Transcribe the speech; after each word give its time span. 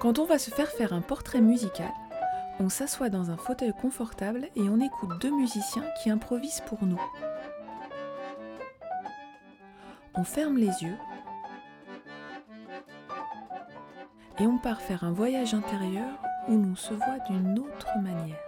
Quand 0.00 0.18
on 0.18 0.24
va 0.24 0.38
se 0.38 0.50
faire 0.50 0.68
faire 0.70 0.92
un 0.92 1.00
portrait 1.02 1.40
musical, 1.40 1.90
on 2.58 2.68
s'assoit 2.68 3.08
dans 3.10 3.30
un 3.30 3.36
fauteuil 3.36 3.72
confortable 3.72 4.48
et 4.56 4.62
on 4.68 4.80
écoute 4.80 5.10
deux 5.20 5.30
musiciens 5.30 5.84
qui 6.02 6.10
improvisent 6.10 6.62
pour 6.66 6.84
nous. 6.84 7.00
On 10.14 10.24
ferme 10.24 10.56
les 10.56 10.66
yeux 10.82 10.96
et 14.38 14.46
on 14.46 14.58
part 14.58 14.80
faire 14.80 15.04
un 15.04 15.12
voyage 15.12 15.54
intérieur 15.54 16.08
où 16.48 16.56
l'on 16.56 16.74
se 16.76 16.94
voit 16.94 17.18
d'une 17.28 17.58
autre 17.58 17.88
manière. 18.02 18.38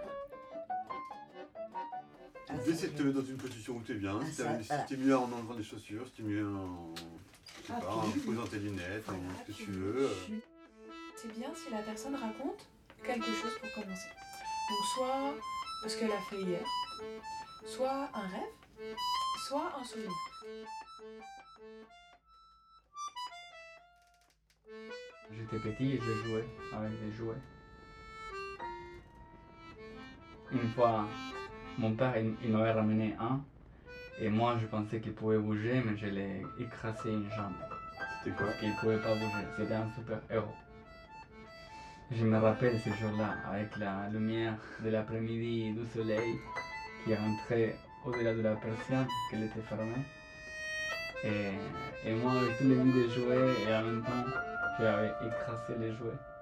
L'idée 2.51 2.75
c'est 2.75 2.93
de 2.93 2.97
te 2.97 3.03
mettre 3.03 3.19
dans 3.21 3.25
une 3.25 3.37
position 3.37 3.75
où 3.75 3.81
tu 3.81 3.93
es 3.93 3.95
bien, 3.95 4.19
si 4.25 4.33
ça, 4.33 4.43
voilà. 4.43 4.85
es 4.91 4.97
mieux 4.97 5.17
en 5.17 5.23
enlevant 5.31 5.55
des 5.55 5.63
chaussures, 5.63 6.05
si 6.07 6.13
tu 6.13 6.21
es 6.21 6.25
mieux 6.25 6.47
en, 6.47 6.93
je 6.95 7.67
sais 7.67 7.73
Ah, 7.75 7.81
pas, 7.81 7.93
en 7.95 8.09
puis- 8.11 8.19
posant 8.21 8.45
tes 8.47 8.59
lunettes, 8.59 9.09
en 9.09 9.13
ce 9.45 9.51
que 9.51 9.57
tu 9.57 9.71
veux. 9.71 10.01
euh. 10.03 10.09
C'est 11.23 11.39
bien 11.39 11.55
si 11.55 11.71
la 11.71 11.81
personne 11.81 12.15
raconte 12.15 12.67
quelque 13.01 13.23
chose 13.27 13.57
pour 13.61 13.71
commencer. 13.71 14.09
Donc 14.69 14.85
soit 14.93 15.33
ce 15.87 15.97
qu'elle 15.97 16.11
a 16.11 16.19
fait 16.29 16.35
hier, 16.35 16.65
soit 17.65 18.09
un 18.13 18.27
rêve, 18.27 18.95
soit 19.47 19.71
un 19.79 19.83
souvenir. 19.85 20.11
J'étais 25.31 25.59
petit 25.59 25.93
et 25.93 26.01
je 26.01 26.13
jouais 26.25 26.45
avec 26.73 26.91
des 27.05 27.11
jouets. 27.13 27.41
Une 30.51 30.69
fois, 30.73 31.07
mon 31.77 31.95
père 31.95 32.17
il, 32.17 32.35
il 32.43 32.51
m'avait 32.51 32.73
ramené 32.73 33.15
un 33.17 33.41
et 34.19 34.29
moi 34.29 34.57
je 34.61 34.67
pensais 34.67 34.99
qu'il 34.99 35.13
pouvait 35.13 35.37
bouger 35.37 35.81
mais 35.85 35.95
je 35.95 36.07
l'ai 36.07 36.45
écrasé 36.59 37.13
une 37.13 37.31
jambe 37.31 37.53
C'était 38.25 38.35
quoi? 38.35 38.47
Parce 38.47 38.59
qu'il 38.59 38.75
pouvait 38.75 39.01
pas 39.01 39.13
bouger. 39.13 39.47
C'était 39.57 39.75
un 39.75 39.89
super 39.95 40.19
héros. 40.29 40.53
Je 42.15 42.25
me 42.25 42.37
rappelle 42.37 42.77
ce 42.79 42.89
jour-là 42.89 43.37
avec 43.49 43.75
la 43.77 44.07
lumière 44.11 44.53
de 44.83 44.89
l'après-midi 44.89 45.71
du 45.73 45.85
soleil 45.95 46.35
qui 47.03 47.15
rentrait 47.15 47.75
au-delà 48.05 48.35
de 48.35 48.41
la 48.41 48.55
persienne 48.55 49.07
qu'elle 49.31 49.43
était 49.43 49.61
fermée. 49.61 50.05
Et, 51.23 52.13
moi 52.13 52.33
avec 52.33 52.57
tous 52.57 52.65
les 52.65 52.75
de 52.75 53.09
jouets 53.09 53.53
et 53.67 53.73
en 53.73 53.83
même 53.83 54.03
temps 54.03 54.29
j'avais 54.79 55.11
écrasé 55.25 55.73
les 55.79 55.91
jouets. 55.95 56.32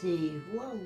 C'est 0.00 0.30
waouh. 0.54 0.78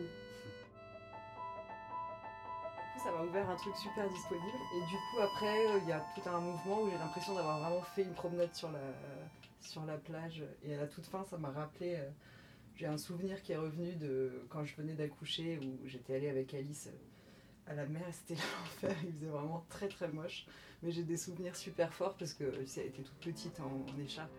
ça 2.97 3.11
m'a 3.13 3.23
ouvert 3.25 3.51
un 3.51 3.57
truc 3.57 3.77
super 3.77 4.09
disponible. 4.09 4.59
Et 4.75 4.81
du 4.87 4.97
coup, 4.97 5.21
après, 5.21 5.67
euh, 5.67 5.81
il 5.83 5.89
y 5.89 5.93
a 5.93 6.03
tout 6.15 6.27
un 6.27 6.41
mouvement 6.41 6.81
où 6.81 6.89
j'ai 6.89 6.97
l'impression 6.97 7.35
d'avoir 7.35 7.61
vraiment 7.61 7.83
fait 7.83 8.05
une 8.05 8.15
promenade 8.15 8.55
sur 8.55 8.71
la, 8.71 9.99
plage. 9.99 10.43
Et 10.65 10.75
à 10.75 10.79
la 10.79 10.87
toute 10.87 11.05
fin, 11.05 11.25
ça 11.25 11.37
m'a 11.37 11.51
rappelé. 11.51 11.97
euh, 11.97 12.09
j'ai 12.75 12.87
un 12.87 12.97
souvenir 12.97 13.43
qui 13.43 13.53
est 13.53 13.59
revenu 13.59 13.97
de 13.97 14.47
quand 14.49 14.65
je 14.65 14.75
venais 14.77 14.95
d'accoucher 14.95 15.59
où 15.63 15.87
j'étais 15.87 16.15
allée 16.15 16.31
avec 16.31 16.55
Alice 16.55 16.89
euh, 16.89 17.71
à 17.71 17.75
la 17.75 17.85
mer 17.85 18.03
c'était 18.13 18.41
l'enfer. 18.83 18.97
Il 19.05 19.13
faisait 19.13 19.27
vraiment 19.27 19.67
très 19.69 19.89
très 19.89 20.09
moche. 20.09 20.47
Mais 20.83 20.91
j'ai 20.91 21.03
des 21.03 21.19
souvenirs 21.19 21.55
super 21.55 21.93
forts 21.93 22.17
parce 22.17 22.33
que 22.33 22.45
tu 22.45 22.67
sais, 22.67 22.81
elle 22.81 22.87
était 22.87 23.03
toute 23.03 23.21
petite 23.21 23.61
en 23.61 23.85
écharpe. 24.01 24.33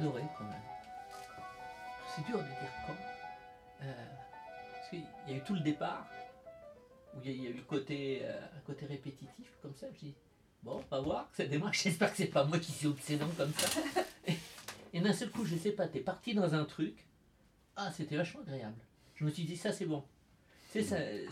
Adoré 0.00 0.22
quand 0.36 0.44
même. 0.44 0.62
C'est 2.14 2.24
dur 2.26 2.38
de 2.38 2.44
dire 2.44 2.72
quand. 2.86 2.96
Euh, 3.82 3.92
parce 4.72 4.88
qu'il 4.90 5.04
y 5.28 5.32
a 5.32 5.36
eu 5.36 5.40
tout 5.42 5.54
le 5.54 5.60
départ, 5.60 6.06
où 7.14 7.20
il 7.24 7.42
y 7.42 7.46
a, 7.46 7.50
eu 7.50 7.54
le 7.54 7.62
côté, 7.62 8.20
euh, 8.22 8.40
un 8.56 8.60
côté 8.66 8.86
répétitif 8.86 9.52
comme 9.62 9.74
ça. 9.74 9.86
Je 9.94 9.98
dis, 10.06 10.14
bon, 10.62 10.82
on 10.90 10.94
va 10.94 11.00
voir, 11.00 11.28
ça 11.34 11.44
démarre. 11.44 11.72
J'espère 11.74 12.10
que 12.10 12.16
c'est 12.16 12.26
pas 12.26 12.44
moi 12.44 12.58
qui 12.58 12.72
suis 12.72 12.86
obsédant 12.86 13.28
comme 13.36 13.52
ça. 13.54 13.80
Et, 14.92 15.00
d'un 15.00 15.12
seul 15.12 15.30
coup, 15.30 15.44
je 15.44 15.56
sais 15.56 15.72
pas, 15.72 15.86
t'es 15.86 16.00
parti 16.00 16.34
dans 16.34 16.54
un 16.54 16.64
truc. 16.64 17.06
Ah, 17.76 17.92
c'était 17.92 18.16
vachement 18.16 18.40
agréable. 18.40 18.80
Je 19.14 19.24
me 19.24 19.30
suis 19.30 19.44
dit, 19.44 19.56
ça 19.56 19.72
c'est 19.72 19.86
bon. 19.86 20.04
C'est 20.70 20.82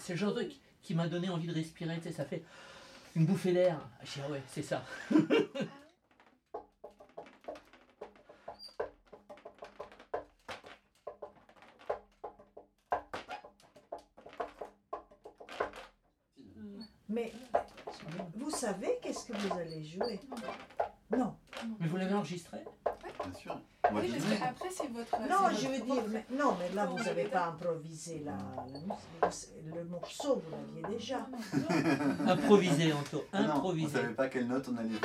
le 0.08 0.16
genre 0.16 0.34
de 0.34 0.42
truc 0.42 0.52
qui 0.82 0.94
m'a 0.94 1.08
donné 1.08 1.28
envie 1.28 1.46
de 1.46 1.54
respirer. 1.54 1.96
Tu 1.96 2.04
sais, 2.04 2.12
ça 2.12 2.24
fait 2.24 2.42
une 3.16 3.26
bouffée 3.26 3.52
d'air. 3.52 3.80
Je 4.04 4.14
dis, 4.14 4.20
ah 4.24 4.30
ouais, 4.30 4.42
c'est 4.48 4.62
ça. 4.62 4.84
Mais 17.08 17.32
vous 18.36 18.50
savez 18.50 18.98
qu'est-ce 19.02 19.26
que 19.26 19.32
vous 19.32 19.58
allez 19.58 19.82
jouer? 19.84 20.20
Non. 21.16 21.34
Mais 21.80 21.86
vous 21.86 21.96
l'avez 21.96 22.14
enregistré? 22.14 22.58
Bien 23.24 23.32
sûr. 23.34 23.60
Oui, 23.90 24.12
parce 24.12 24.38
qu'après, 24.38 24.68
c'est 24.70 24.88
votre. 24.88 25.18
Non, 25.22 25.48
je 25.58 25.66
veux 25.68 25.80
dire, 25.80 26.02
mais, 26.08 26.26
non, 26.30 26.54
mais 26.58 26.68
là, 26.74 26.84
vous 26.84 26.98
Vous 26.98 27.04
n'avez 27.04 27.22
avez 27.22 27.30
pas 27.30 27.46
improvisé 27.46 28.22
la, 28.24 28.32
la 28.32 28.78
musique. 28.80 29.48
Le 29.74 29.84
morceau, 29.84 30.42
vous 30.44 30.82
l'aviez 30.82 30.98
déjà. 30.98 31.26
Improvisé, 32.26 32.92
Anto. 32.92 33.24
Ah 33.32 33.42
non, 33.42 33.48
on 33.48 33.56
Improvisé. 33.56 33.92
savait 33.92 34.12
pas 34.14 34.28
quelle 34.28 34.46
note 34.46 34.68
on 34.70 34.76
allait 34.76 34.90
jouer. 34.90 35.00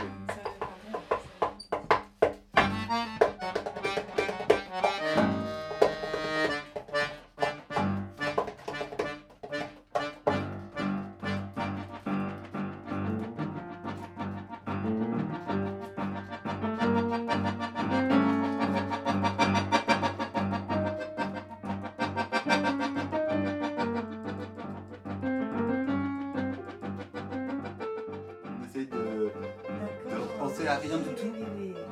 Penser 30.53 30.68
à 30.68 30.78
rien 30.78 30.97
du 30.97 31.09
tout 31.16 31.34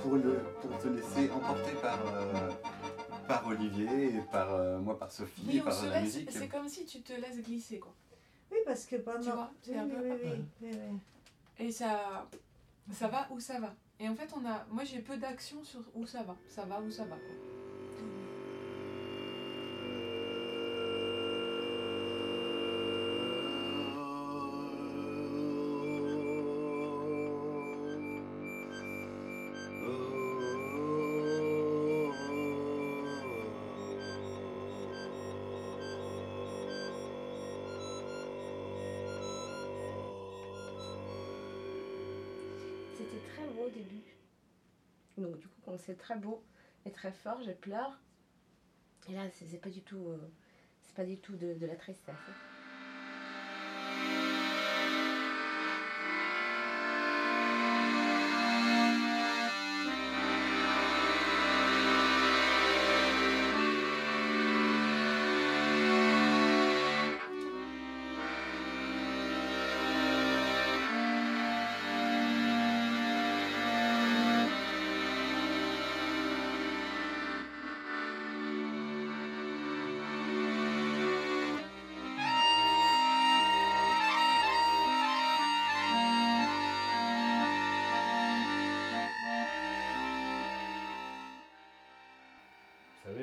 pour, 0.02 0.16
le, 0.16 0.40
pour 0.62 0.82
se 0.82 0.88
laisser 0.90 1.32
emporter 1.32 1.72
par, 1.82 2.00
euh, 2.06 2.50
par 3.28 3.48
Olivier 3.48 4.16
et 4.16 4.22
par 4.32 4.54
euh, 4.54 4.80
moi, 4.80 4.98
par 5.00 5.12
Sophie 5.12 5.44
Oui, 5.48 5.58
et 5.58 5.62
on 5.62 5.66
par 5.66 5.74
se 5.74 5.86
la 5.88 5.96
laisse. 6.02 6.16
musique. 6.16 6.32
C'est 6.32 6.48
comme 6.48 6.68
si 6.68 6.86
tu 6.86 7.02
te 7.02 7.14
laisses 7.14 7.42
glisser, 7.42 7.80
quoi. 7.80 7.94
Oui, 8.52 8.58
parce 8.66 8.86
que 8.86 8.98
pendant. 8.98 9.20
Tu 9.22 9.30
vois, 9.32 9.52
oui, 9.52 9.58
c'est 9.64 9.78
un 9.78 9.86
oui, 9.86 9.92
peu- 9.92 10.02
oui, 10.02 10.12
oui, 10.24 10.46
oui, 10.62 10.70
oui. 10.92 11.66
Et 11.66 11.72
ça, 11.72 12.28
ça 12.94 13.08
va 13.08 13.28
où 13.32 13.40
ça 13.40 13.60
va. 13.60 13.74
Et 14.00 14.08
en 14.10 14.16
fait, 14.16 14.30
on 14.36 14.46
a, 14.48 14.66
moi 14.70 14.84
j'ai 14.84 15.00
peu 15.00 15.18
d'action 15.18 15.64
sur 15.64 15.82
où 15.96 16.06
ça 16.06 16.24
va. 16.24 16.36
Ça 16.48 16.66
va 16.66 16.80
où 16.82 16.90
ça 16.92 17.04
va. 17.04 17.16
quoi. 17.16 17.61
C'était 43.02 43.28
très 43.34 43.48
beau 43.48 43.64
au 43.66 43.70
début. 43.70 44.04
Donc 45.18 45.40
du 45.40 45.48
coup, 45.48 45.62
quand 45.66 45.78
c'est 45.78 45.96
très 45.96 46.16
beau 46.16 46.44
et 46.86 46.92
très 46.92 47.12
fort, 47.12 47.42
je 47.42 47.52
pleure. 47.52 48.00
Et 49.10 49.14
là, 49.14 49.28
c'est 49.32 49.58
pas 49.58 49.70
du 49.70 49.82
tout, 49.82 50.08
euh, 50.08 50.32
c'est 50.84 50.96
pas 50.96 51.06
du 51.06 51.18
tout 51.18 51.36
de, 51.36 51.66
la 51.66 51.76
tristesse. 51.76 52.14
savez, 52.16 52.61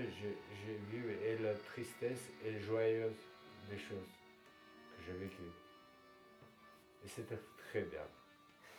j'ai 0.03 0.79
vu 0.91 1.13
et 1.25 1.39
la 1.39 1.55
tristesse 1.55 2.31
et 2.45 2.51
le 2.53 2.61
joyeuse 2.61 3.17
des 3.71 3.79
choses 3.79 4.13
que 4.97 5.03
j'ai 5.07 5.13
vécues. 5.19 5.53
Et 7.05 7.09
c'était 7.09 7.41
très 7.71 7.83
bien. 7.83 8.07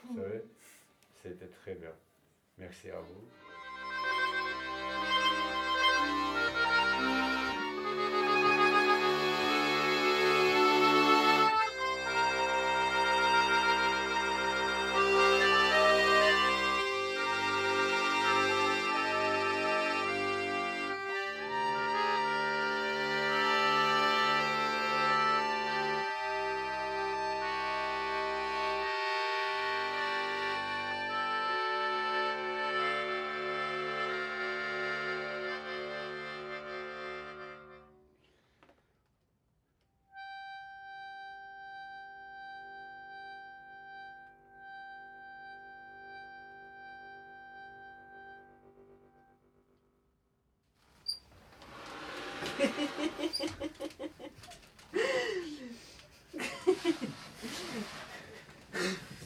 Vous 0.03 0.21
savez, 0.21 0.43
c'était 1.21 1.47
très 1.47 1.75
bien. 1.75 1.93
Merci 2.57 2.89
à 2.89 2.99
vous. 2.99 3.23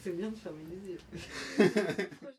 C'est 0.04 0.16
bien 0.16 0.30
de 0.30 0.36
fermer 0.36 0.64
les 0.70 0.92
yeux. 0.92 1.00